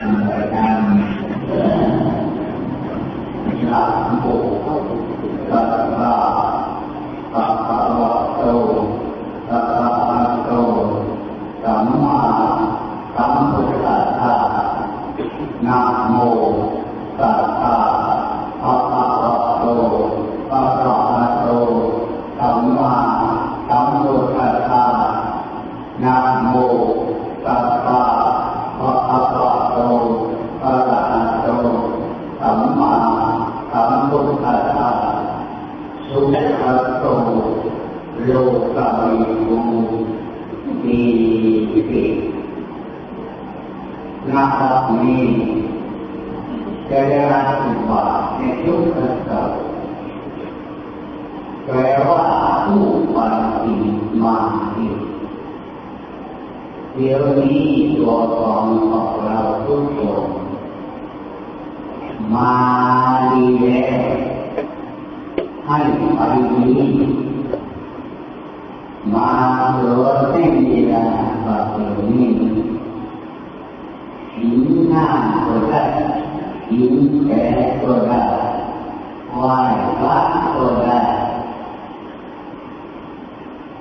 [0.00, 0.82] การทำงาน
[1.44, 1.64] เพื่อ
[3.44, 3.88] ในระดับ
[4.22, 4.59] ของ
[44.40, 45.60] masa ini
[46.88, 48.04] daerah Sumba
[48.40, 49.52] itu tetap
[51.68, 53.80] bahwa aku masih
[54.16, 54.94] masih
[56.90, 60.26] Diri dosong orang tutup
[62.26, 63.78] Malile
[65.68, 66.74] Hai pagi
[69.06, 71.08] Maha Tuhan yang tidak
[71.46, 72.69] berhenti
[74.90, 75.06] หน้า
[75.46, 75.82] ก็ได้
[76.70, 76.94] ยิ้ม
[77.26, 78.20] แย้มก็ได้
[79.34, 79.54] ไหว้
[79.98, 80.16] พระ
[80.56, 80.98] ก็ได้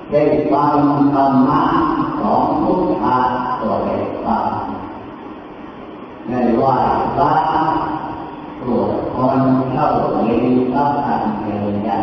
[0.10, 0.22] ได้
[0.52, 0.78] ฟัง
[1.14, 1.62] ธรรมะ
[2.20, 3.18] ของพุทธะ
[3.62, 4.48] ก็ได้ฟัง
[6.30, 6.74] ได้ไหว้
[7.16, 7.32] พระ
[8.62, 8.82] ตัว
[9.16, 9.40] คน
[9.72, 9.88] เข้า
[10.24, 12.00] เรียนพระธรรมเรียนได้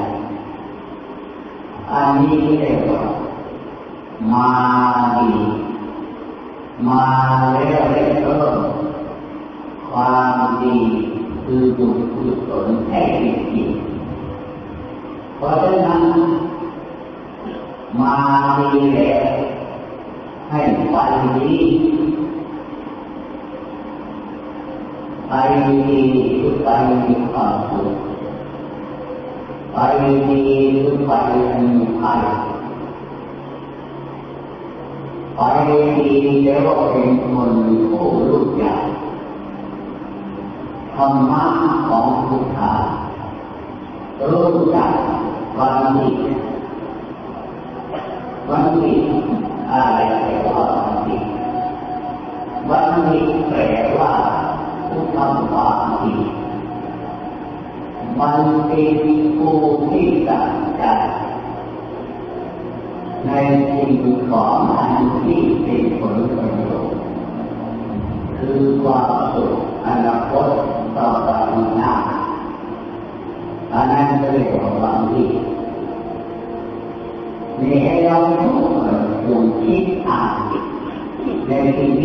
[1.90, 3.02] อันนี้เรียกว่า
[4.32, 4.48] มา
[5.16, 5.32] ดี
[6.86, 7.02] มา
[7.52, 7.82] แล้ว
[8.22, 8.56] เริ่ม
[9.98, 10.78] ความดี
[11.44, 13.70] คือบุญกุศลแท้จริง
[15.36, 16.02] เพราะฉะนั้น
[18.00, 18.14] มา
[18.58, 19.26] ดีแล้ว
[20.48, 20.60] ให้
[20.92, 20.96] ไป
[21.36, 21.56] ดี
[25.28, 25.32] ไป
[25.66, 26.00] ดี
[26.40, 26.68] คือไป
[27.04, 27.94] มีความสุข
[29.72, 29.76] ไป
[30.28, 30.42] ดี
[30.82, 31.10] คือไป
[31.58, 32.20] มีความ
[35.38, 35.68] ภัยไป
[35.98, 36.12] ดี
[36.44, 37.52] แล้วเป็นคน
[37.90, 38.95] ผู้รู้จัก
[40.96, 41.44] ธรรมะ
[41.88, 42.72] ของพุทธะ
[44.30, 44.92] รู้จัก
[45.58, 46.16] วันนี้
[48.50, 49.02] วันนี้
[49.72, 51.22] อะไรแปลว่าวันนี้
[52.70, 53.60] วันนี้แปล
[53.98, 54.12] ว่า
[54.88, 56.20] พุทธะวันนี้
[58.20, 58.98] มันเป็น
[59.38, 59.58] ผู้
[59.90, 61.00] ที่ตัดจัด
[63.26, 63.30] ใน
[63.72, 63.94] สิ่ง
[64.30, 67.00] ของอันที่เป็นผลประโยชน์
[68.38, 69.15] คือความ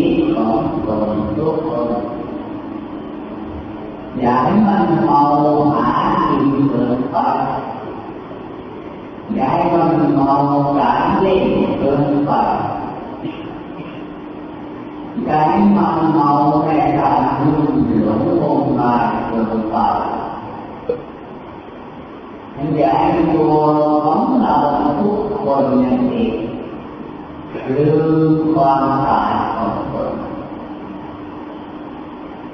[0.02, 1.08] nghĩ khỏi
[1.38, 1.94] tốt hơn
[4.22, 7.46] giải văn màu hạ hiện tượng phật
[9.36, 12.58] giải văn màu cảm lý tượng phật
[15.28, 20.02] giải văn màu này là hương lưỡng ôn bài tượng phật
[22.76, 26.52] giải vua phóng lợi phúc quần nhân thiện
[27.68, 29.91] lương quan tài phật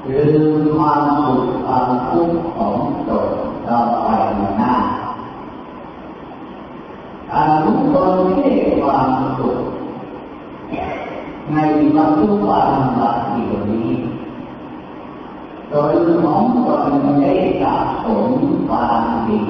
[0.07, 0.35] คือ
[0.77, 2.77] ความสุขความทุกข์ของ
[3.09, 3.29] ตน
[3.67, 4.07] ต่อไป
[4.57, 4.75] หน้า
[7.31, 8.51] การทุกคนที่
[8.81, 9.59] ความสุข
[11.51, 11.55] ใน
[11.95, 13.91] วันทุกวันบัดเดี๋ยวนี้
[15.71, 16.91] ตนของตน
[17.21, 18.29] ได้สะสม
[18.67, 19.41] ความดี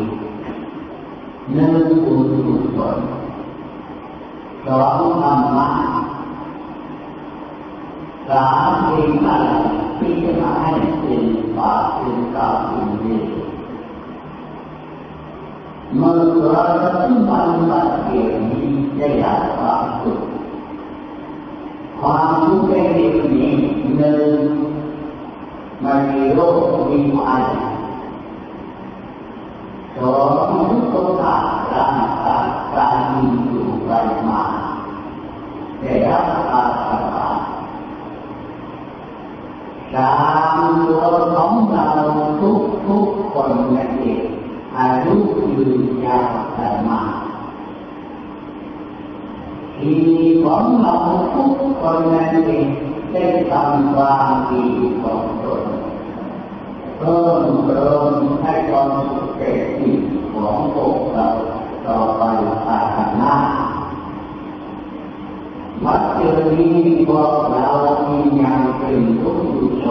[1.53, 1.75] หนึ่ง
[2.06, 2.97] บุญกุศล
[4.66, 5.69] สองธรรมะ
[8.29, 9.50] สามสิ่งอะไร
[10.07, 10.72] ที่จะมาให้
[11.03, 11.23] สิ่ง
[11.57, 13.22] ก็สิ่งก็สิ่งนี้
[15.88, 17.23] Mengeluarkan
[18.12, 20.13] diri daya waktu
[21.96, 23.56] Waktu ini
[25.79, 26.49] Meniru
[26.91, 27.72] minggu ada
[29.96, 31.35] Seorang kota
[31.72, 32.37] Rangka
[32.76, 34.67] Kami Tuhan Maha
[35.79, 36.17] Daya
[36.52, 36.86] waktu
[39.95, 40.13] ตา
[40.57, 41.03] มตัว
[41.35, 41.87] ของเรา
[42.41, 44.25] ทุกทุกคนนั่นเอง
[44.78, 45.16] อายุ
[45.49, 47.01] ยืนยาวแต่มา
[49.78, 49.95] ที
[50.43, 50.95] ของเรา
[51.35, 52.67] ทุกคนนั่นเอง
[53.11, 54.66] ได้ทำความดี
[55.01, 55.63] ของตน
[56.99, 58.11] เพิ่มเติม
[58.41, 60.01] ให้ความสุขแก่จิต
[60.34, 61.28] ของพวกเรา
[61.87, 62.23] ต่อไป
[62.66, 63.35] ภาคหน้า
[65.85, 66.19] วัดเจ
[66.51, 67.67] ดีย์พวกเรา
[68.07, 69.47] มีงานเป็นทุก
[69.82, 69.88] โย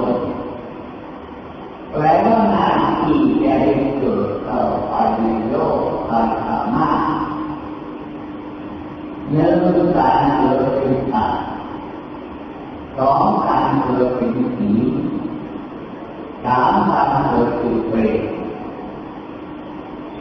[1.91, 2.67] แปลว่าหน้า
[3.03, 6.11] ที่จะได้เกิดต่อไปในโลกไป
[6.47, 7.01] สามารถ
[9.31, 11.41] เนื่องการเกิดเป็นสัตว์
[12.99, 14.71] สองการเกิดเป็นผี
[16.45, 18.21] สามการเกิดเป็นเปรต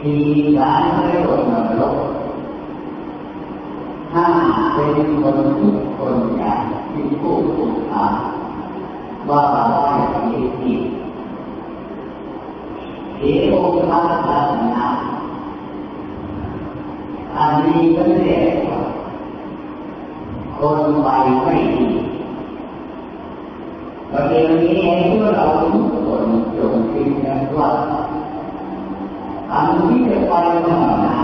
[0.00, 0.22] สี่
[0.58, 1.96] การไม่ลดนรก
[4.12, 4.26] ห้า
[4.74, 6.60] เป็นคนทุกคนอย่าง
[6.92, 8.06] ที่ผู้ถูกอา
[9.30, 9.62] ว่าว่า
[10.10, 10.80] อย่างนี้ผิด
[13.16, 14.86] เสียองค์พระศาสนา
[17.36, 18.80] อันนี้ก็เรียกว่า
[20.58, 21.08] คนไป
[21.42, 21.86] ไม่ดี
[24.12, 26.24] ประเด็นนี้ให้พวกเราทุกคน
[26.56, 27.70] จงคิดกันว่า
[29.52, 30.32] อันที่จะไป
[30.66, 31.18] ข้างหน้า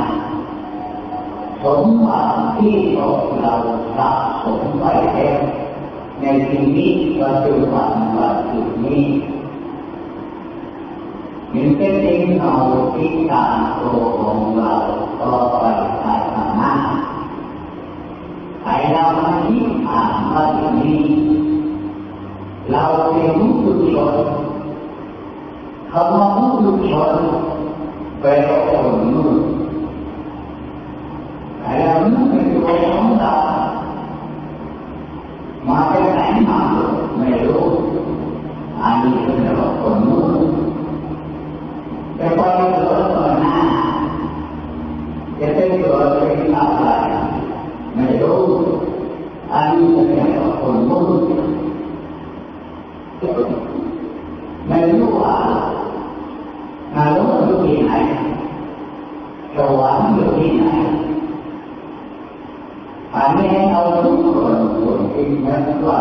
[1.63, 3.07] สมบัติที่เรา
[3.97, 4.11] สะ
[4.43, 5.41] สมไว้แล้ว
[6.23, 9.07] ในชีวิตปัจจุบันปัจจุบันนี้
[11.53, 12.55] มันเป็นเองเอา
[12.95, 13.83] ที่การโต
[14.19, 14.73] ของเรา
[15.21, 15.63] ต่อไป
[16.03, 16.73] ภายข้างหน้า
[18.65, 21.03] ไอ้เรามาคิดอ่านว่าอย่างนี้
[22.73, 24.15] เราเป็นผู้ชน
[25.91, 27.15] คำว่าผู้ชน
[28.21, 29.41] แปลว่าคนมืด
[31.61, 33.35] ไอ้เราไม่เป็นตัวของเรา
[35.69, 36.61] มาจากไหนมา
[37.19, 37.65] ไม่รู้
[38.81, 40.43] อันนี้เป็นเรื่องคนมืด
[42.19, 43.57] จะไปเกิดต่อหน้า
[45.39, 46.87] จะไปเกิดเป็นอะไร
[47.95, 48.43] ไม่รู้
[49.53, 51.23] อันนี้เป็นเรื่องคนมืด
[54.69, 55.37] ไม่รู้ว่า
[56.95, 57.93] นรกอยู่ที่ไหน
[59.55, 60.67] สวรรค์อยู่ที่ไหน
[63.15, 65.49] อันนี้เราทุกคนควรคิดน
[65.87, 65.99] ว่า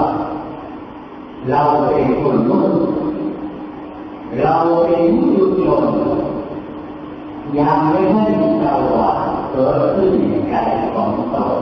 [1.50, 2.74] เราเป็นคนมุ่ง
[4.42, 5.84] เราเป็นผู้ชน
[7.60, 8.26] ยังไม่ให้
[8.62, 8.64] ส
[8.94, 9.10] ว่า
[9.52, 10.56] เกิดขึ้นในใจ
[10.94, 11.54] ของตน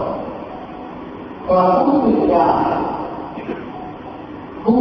[1.47, 2.47] ความรู้สึกว่า
[4.63, 4.79] ผู้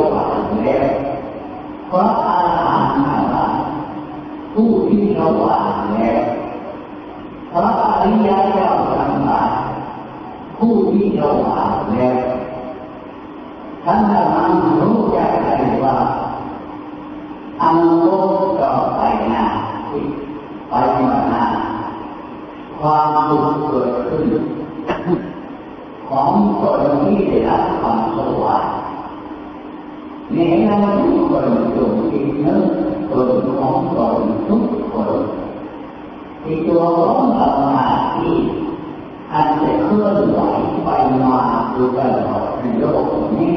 [0.00, 0.86] ที่สว่างแล้ว
[1.90, 3.62] พระอาหารหันต์
[4.52, 6.20] ผู้ที่สว่างแล้ว
[7.52, 9.50] พระอริยเจ้าทั้งหลาย
[10.58, 12.16] ผู้ที่สว่างแล้ว
[13.84, 15.54] ท่านนั้นรู้จักได้
[15.84, 15.96] ว่า
[17.62, 18.08] อันโล
[18.38, 19.00] กต่อไป
[19.32, 19.46] นะ
[20.68, 20.74] ไป
[21.08, 21.44] มานา
[22.78, 24.28] ความสุขเกิดขึ้น
[26.08, 26.30] ของ
[26.60, 28.79] คนที่ได้รับความสว่าง
[30.34, 32.64] เนี่ยเราทุกคนจงคิดนึก
[33.10, 35.20] คนของคนทุกคน
[36.42, 38.36] ที่ตัวของเราหน้าที่
[39.32, 40.38] อันจะเคลื่อนไหว
[40.84, 40.88] ไป
[41.22, 41.36] มา
[41.72, 43.06] อยู่ตลอดในโลก
[43.36, 43.56] นี้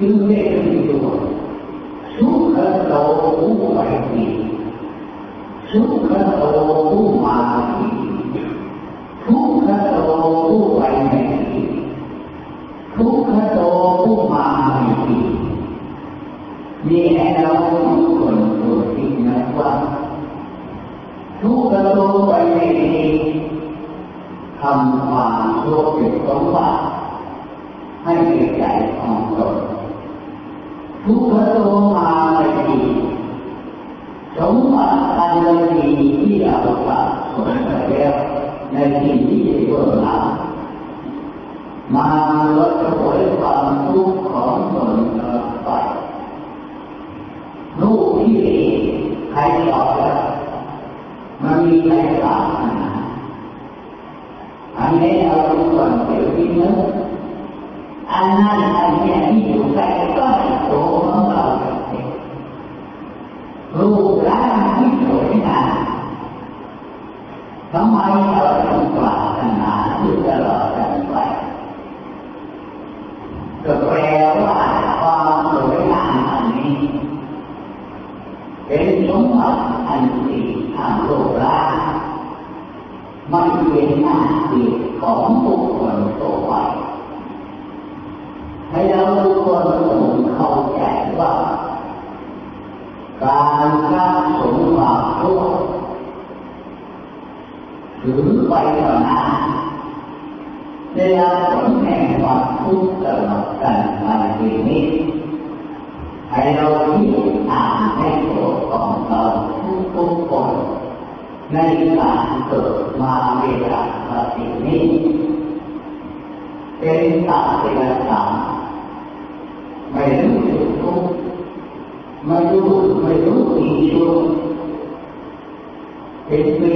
[0.00, 1.16] จึงได้รียกว่า
[2.14, 2.56] สุข
[2.88, 2.92] โต
[3.38, 3.78] ผู้ไป
[4.12, 4.26] ดี
[5.70, 6.42] สุขโต
[6.90, 7.38] ผู้มา
[7.78, 7.97] ดี
[16.90, 19.70] นี่ให้เราทุกคนตัวคิดนะว่า
[21.40, 21.98] ทุกขโต
[22.28, 22.96] ไปไม่ดี
[24.60, 26.80] ทำความชั่วเป็นสมบัติ
[28.04, 28.64] ให้แก่ใจ
[28.98, 29.56] ของตน
[31.04, 31.58] ทุกขโต
[31.94, 32.82] มาไม่ดี
[34.38, 35.36] สมบัติอัน
[35.76, 35.88] ดี
[36.20, 37.00] ที่เราสะ
[37.32, 38.14] สมไปแล้ว
[38.72, 40.24] ในสิ่งที่เบื้องหลัง
[41.94, 42.06] มา
[42.56, 42.72] ลด
[43.02, 44.92] ผลความทุกข์ของตน
[45.64, 45.70] ไป
[47.82, 48.38] ลูก ที่
[49.30, 50.18] ใครตอบแล้ว
[51.42, 51.94] มันมีใคร
[52.24, 52.92] ตอบนะ
[54.78, 56.76] อันนี้เราทุกคนเดี๋ยวนี้นึก
[58.12, 59.86] อันนั้นอันนี้ที่อยู่ใกล้
[60.18, 60.26] ก็
[60.70, 62.08] ตัวของเราเอง
[63.78, 65.76] รูปร่างที่สวยงาม
[67.72, 67.98] ทำไม
[68.32, 71.14] เราต้องปรารถนาอยู่ตลอดกันไป
[73.64, 73.96] ก็แปล
[84.02, 84.18] หน้า
[84.50, 84.66] ที่
[85.00, 86.52] ของบุคคลตัวไป
[88.70, 89.66] ให้เราทุกคน
[90.34, 90.82] เข้าใจ
[91.20, 91.32] ว่า
[93.24, 94.06] การสร้า
[94.38, 95.42] สมบัติทุก
[98.00, 99.07] ถือไปต่อหน้า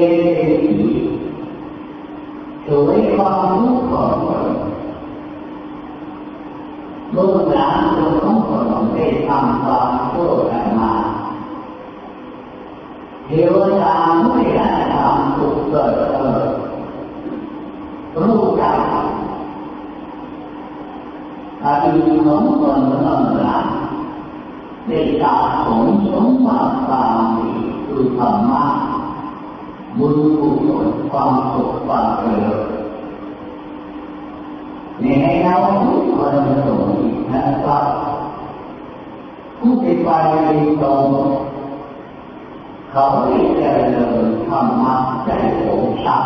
[0.03, 0.83] เป็นเศรษฐี
[2.65, 4.51] โดยความรู้ของตน
[7.15, 8.51] ลูกหลานคนของต
[8.83, 10.93] นได้ทำความชั่วกันมา
[13.27, 16.49] เทวดาไม่ได้ทำถูกเกิดเกิด
[18.21, 18.77] รู้จัก
[21.65, 23.67] อดีตของคนของหลาน
[24.89, 27.51] ได้สะสมสมบัติความดี
[27.87, 28.67] คือธรรมา
[29.99, 32.69] บุญกุศลความสุขความเจริญ
[35.01, 36.35] ในให้เราทุกคน
[36.67, 36.83] สม
[37.33, 37.85] นะครับ
[39.59, 40.09] ผู้ที่ไป
[40.83, 41.07] ตรง
[42.91, 44.95] เขาได้เจริญธรรมะ
[45.27, 45.67] ได้ส
[46.05, 46.19] ชา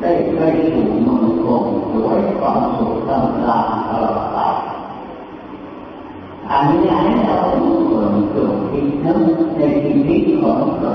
[0.00, 4.38] ได้เคยสู่มืองคงด้วยความสุขต่างๆตลอดไป
[6.50, 9.22] อันนี้ให้เราทุกคนจงคิดนึก
[9.56, 10.94] ในชีวิตของเรา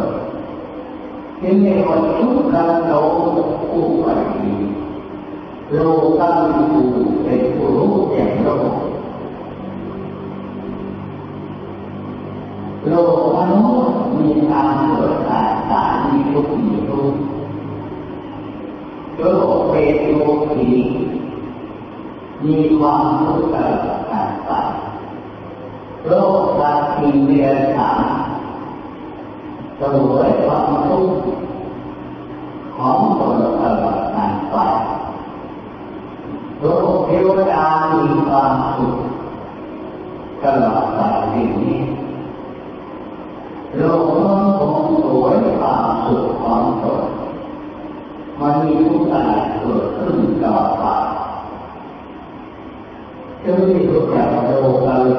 [1.42, 3.00] จึงในวันทุกการเรา
[3.72, 4.54] ผู้ปฏิ
[5.74, 5.80] โล
[6.20, 6.82] กังคู
[7.24, 8.76] เป็นผู้รู้แจ้งโลก
[12.88, 17.22] โลกมนุษย์มีการเกิดตายตายมีทุกข์มีทุกข์
[19.20, 19.26] โล
[19.56, 20.16] กเป็นโล
[20.54, 20.74] กี
[22.44, 23.78] มีความทุกข์เกิด
[24.12, 24.72] การตาย
[26.06, 28.25] โลกสัตว์มีเรียนฐาน
[29.80, 31.18] ตัวความทุกข์
[32.76, 34.76] ของตนเกิดการตาย
[36.60, 38.96] โลกเทวดามีความสุข
[40.42, 41.78] ตลอดกาลนี้
[43.76, 47.04] โลกมันคงสวยความสุขของตน
[48.40, 50.84] มันมีทุกอย่างเกิดขึ้นต่อไป
[53.44, 55.14] จึงที่รู้จักโลกาลู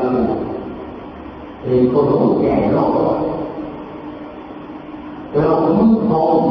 [1.61, 2.96] เป็นผู้รู้แก่โลก
[5.39, 6.46] โล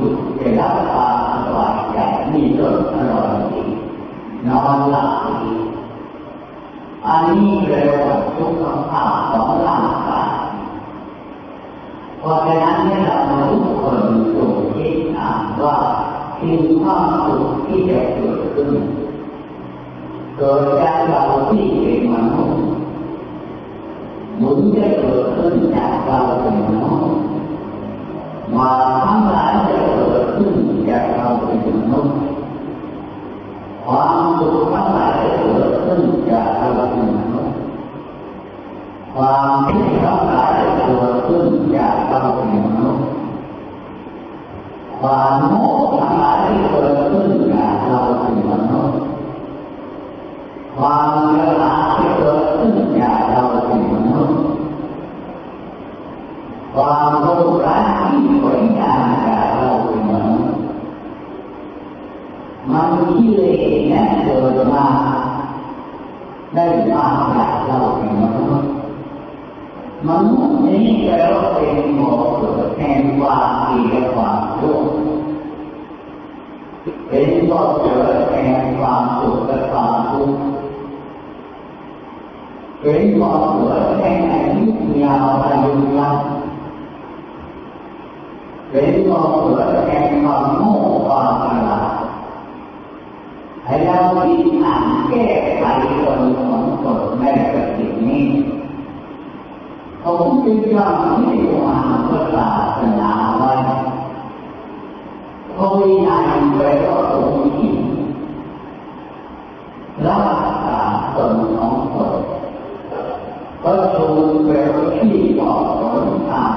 [0.00, 1.98] กินสุดจะรับความสบายใจ
[2.32, 3.62] มีรสอร่อยดี
[4.46, 5.10] นอนหลับ
[5.42, 5.54] ดี
[7.06, 10.00] อันนี้เรียกว่าทุกข์ภาพของร่าง
[39.22, 41.46] ความทุกข์ทั้งหลายจะเกิดขึ้น
[41.76, 43.04] จากเราเป็นมนุษย์
[45.00, 45.64] ความโง่
[45.98, 48.98] ทั้งหลายจะเกิดขึ้นจากเราเป็นมนุษย์
[50.76, 54.38] ความกระหายจะเกิดขึ้นจากเราเป็นมนุษย์
[56.74, 57.26] ความโล
[57.64, 60.50] ภะที่ผลการจากเราเป็นมนุษย์
[62.72, 63.54] มันที่เลย
[63.88, 64.86] เนี่ยเกิดมา
[66.54, 68.79] ได้มาจากเราเป็นมนุษย์
[70.08, 74.78] มนุษย์นี้แปลว่าเป็นหมอเกิดแห่งความดีและความชั่ว
[77.08, 80.38] เป็นบ่อเกิดแห่งความสุขและความทุกข์
[82.80, 84.64] เป็นบ่อเกิดแห่งอายุ
[85.04, 86.16] ยาวอายุยาว
[88.70, 90.74] เป็นบ่อเกิดแห่งความโง่
[91.06, 91.92] ความฉลาด
[93.64, 95.39] ให้เราคิดอ่านแก้
[100.50, 100.94] ผมจึงยอม
[101.26, 101.78] ที่ว่า
[102.08, 103.52] พระศาสนาไว้
[105.56, 106.26] พระวินัย
[106.56, 107.72] ไว้ก็ตรงนี้
[110.06, 110.80] รักษา
[111.16, 112.14] ตนของตน
[113.62, 114.06] ก็ชู
[114.44, 116.54] แปลว่าที่บอกผลทาง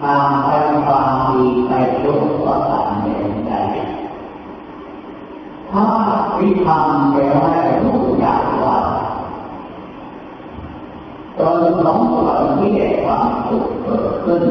[0.00, 0.48] ทางไป
[0.84, 3.52] ความดีไปทุกข์ก็ตามเดินใจ
[5.70, 5.84] ถ้า
[6.38, 7.52] วิธามแปลว่า
[7.84, 8.76] รู้จักว่า
[11.38, 14.42] ตอนของเราที่ได้ความสุขเกิดขึ้น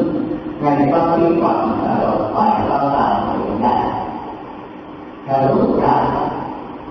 [0.62, 2.38] ในปฏิบัติตลอดไป
[2.68, 3.75] เราตามรู้ได้
[5.25, 6.01] ถ้ารู้จัก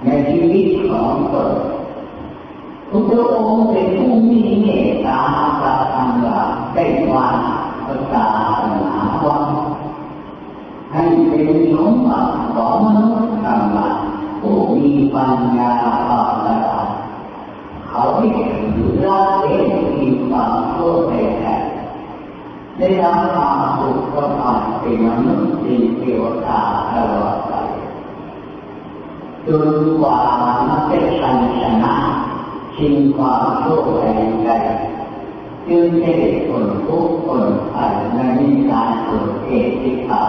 [0.04, 1.50] ในชีวิตของตน
[2.90, 5.20] ทุกพระองค์เป็นผู้มีเมตตา
[5.62, 6.38] ตาธรรมะ
[6.74, 7.36] ได้วาง
[7.86, 8.26] ภาษา
[8.60, 9.38] หนาว่า
[10.92, 13.88] ให้เป็นสมบัติของมนุษย์ธรรมะ
[14.40, 15.72] ผู้มีปัญญา
[16.06, 16.58] ภาวนา
[17.88, 19.73] เขาไม่ถือละเองมี
[20.34, 21.54] ความชั่วแท้
[22.78, 26.60] ได้รับความสุขก็ผ่านเป็นมนุษย์เป็นเทวดา
[26.92, 27.52] ตลอดไป
[29.46, 29.68] จน
[30.00, 30.18] กว่า
[30.68, 31.94] มันจะชันชนะ
[32.76, 34.50] ชิงความชั่วแรงใด
[35.68, 38.20] จึงจะได้ผลทุกผลภัยใน
[38.70, 40.22] การเกิดเหตุที่ขา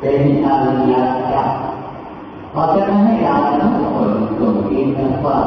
[0.00, 0.94] เป็นอริย
[1.30, 1.48] สัจ
[2.50, 5.38] เพราะฉะนั้นให้เราทุกคนจงคิดนะว่า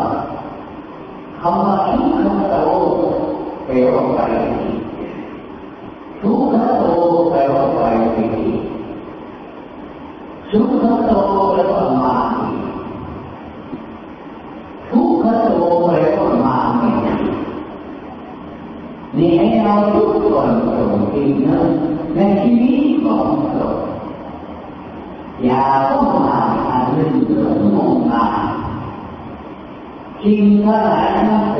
[1.42, 2.56] คำว่าทุกขโต
[3.66, 4.20] แปลว่าไป
[6.22, 6.86] ทุกขโต
[7.30, 7.80] แปลว่าไป
[8.16, 8.46] ดี
[10.52, 10.72] สุข
[11.08, 11.12] โต
[11.52, 12.50] แปลว่ามาดี
[14.90, 15.50] ทุกขโต
[15.86, 16.90] แปลว่ามาไม่
[19.18, 21.60] นี่ให้เราทุกคนจงคิดนะ
[22.16, 23.68] ในชีวิตของเรา
[25.44, 26.38] อย่าต้องมา
[26.70, 28.55] อันหนึ่งเรื่องงงงาย
[30.24, 31.56] จริงเท่าไหร่นั่นแห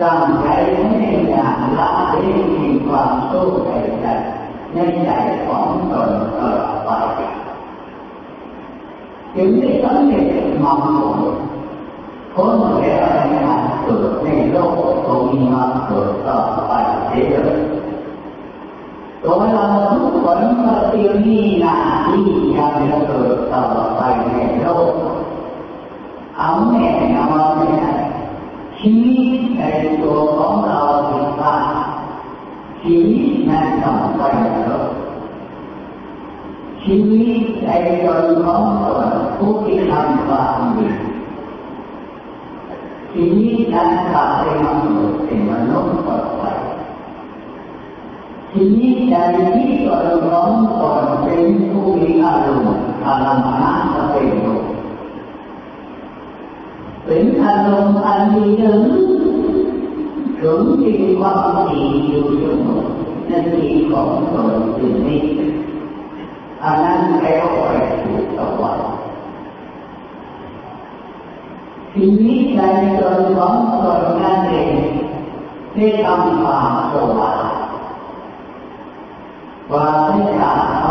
[0.00, 4.06] ตั้งใจให้อย่างละเล่นมีความสู้ใจใจ
[4.72, 5.10] ในใจ
[5.46, 7.20] ของตนตลอดไป
[9.34, 10.24] จึงได้สำเร็จ
[10.62, 11.34] มองผล
[12.34, 13.12] พ้นแล้ว
[32.82, 34.92] ชีวิตนั้นต้องไปในโลก
[36.82, 37.70] ชีวิตใน
[38.04, 40.88] ตนของตนผู้ที่ทำความดี
[43.12, 46.44] ชีวิตนั้นขาดไปมนุษย์เป็นมนุษย์ต่อไป
[48.52, 49.14] ชีวิตใน
[49.54, 51.42] ที่ตนของตนเป็น
[51.72, 54.28] ผู้มีอารมณ์อารมณ์นั้นก็เป็น
[57.06, 59.11] เป็นอารมณ์อันดีหนึ่ง
[60.42, 62.84] ถึงที่ความดีอยู่เสมอ
[63.30, 65.20] นั่นที่ของตนคือนี้
[66.62, 67.70] อันนั้นแล้วไป
[68.02, 68.78] ถูกตะวัน
[71.92, 72.60] ชีวิตใน
[73.00, 74.74] ตนของตนนั่นเอง
[75.74, 77.44] ได้ทำความสว่าง
[79.68, 80.81] ความไม่ขาด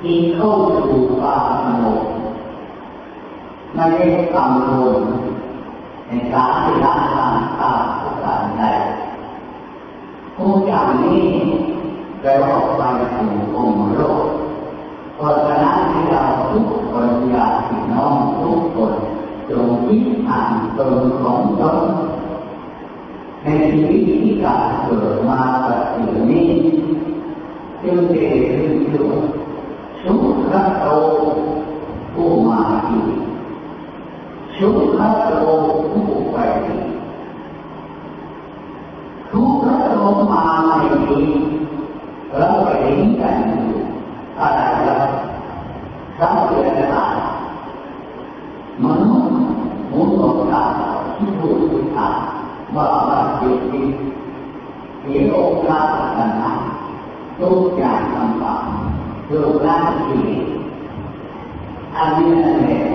[0.00, 2.02] ที่เข้าสู่ความสงบ
[3.74, 5.02] ไม่ได้กังวล
[6.06, 7.84] ในการที่ละการตาม
[8.22, 8.64] การใด
[10.36, 11.28] ผู้อย่างนี้
[12.20, 12.82] แปลว่าไป
[13.14, 14.26] สู่องค์โลก
[15.14, 18.94] เพราะฉะนั้นที่เราทุกคนอยากพี่น้องทุกคน
[19.50, 21.78] จงคิดอ่านตนของตน
[23.42, 25.86] ในชีวิตที่การเกิดมาแบบ
[26.30, 26.48] นี้
[27.82, 29.12] จึงจะเรียนรู้
[30.02, 30.14] สุ
[30.52, 30.86] ขโต
[32.12, 33.00] ผู้มาดี
[34.56, 35.00] ชุกข
[35.36, 35.42] โล
[35.90, 36.76] ผู้ไปดี
[39.30, 39.96] ทุกขโล
[40.32, 40.76] มาไม่
[41.08, 41.20] ดี
[42.36, 43.78] เราไปเห็นกันอยู่
[44.38, 45.10] อะไรครับ
[46.18, 47.04] สังเกตได้
[48.84, 49.30] มนุษย์
[49.92, 50.64] มุนต์ตา
[51.16, 52.14] ที่พูดถึงทาง
[52.74, 53.84] ว่าว่าจิตที่
[55.02, 55.86] เห็นโอกาส
[56.18, 60.26] ต่างๆทุกอย่างต่างๆเรื่องร่างที่
[61.96, 62.90] อันนี้นั่นเอง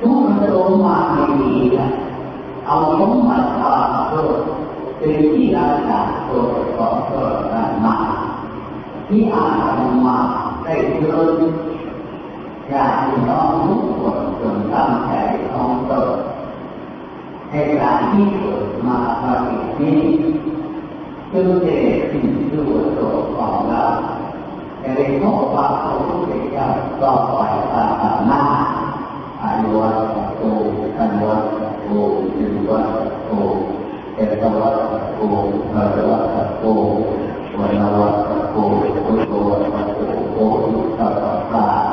[0.00, 1.88] ทุกมันลงมาไม่ดีนะ
[2.66, 3.74] เอาสมบัติมา
[4.08, 4.28] เพื่อ
[4.98, 6.42] เป็นที่รักษาตัว
[6.76, 7.96] ของตัวกันมา
[9.08, 9.46] ที่อ่า
[9.76, 10.18] นมา
[10.64, 11.20] ได้เจอ
[12.68, 12.94] อยาก
[13.28, 15.12] น้องทุกคนจนตั้งใจ
[15.50, 16.06] ของตัว
[17.50, 20.00] เหตุการที่เกิดมาปฏินี้
[21.32, 21.76] จึงได้
[22.10, 23.84] ขึ้นด้วยตัวของเรา
[24.80, 26.66] แต่ในข้อความของพระพุทธเจ้า
[27.02, 27.40] ต่อไป
[27.72, 28.42] ตามหน้า
[29.42, 29.98] อายุวัต
[30.36, 30.42] โต
[30.96, 31.90] กันวัต โก
[32.36, 32.90] วิวัต
[33.26, 33.30] โก
[34.16, 34.78] เอกวัต
[35.14, 35.20] โก
[35.72, 36.64] ภรวัตโก
[37.56, 38.56] วนวัตโก
[39.04, 39.32] พุทโธ
[39.74, 40.00] วัตโก
[40.34, 40.38] โอ
[40.98, 41.83] ตัปปะ